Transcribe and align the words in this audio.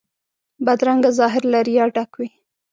بدرنګه 0.65 1.09
ظاهر 1.19 1.43
له 1.51 1.59
ریا 1.67 1.85
ډک 1.95 2.11
وي 2.19 2.29